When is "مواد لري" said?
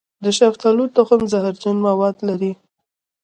1.87-2.51